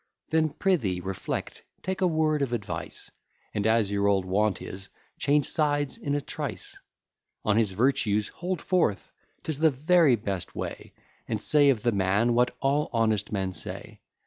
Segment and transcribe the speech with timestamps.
[0.31, 3.11] Then, pr'ythee, reflect, take a word of advice;
[3.53, 4.89] And, as your old wont is,
[5.19, 6.75] change sides in a trice:
[7.45, 9.11] On his virtues hold forth;
[9.43, 10.93] 'tis the very best way;
[11.27, 13.99] And say of the man what all honest men say.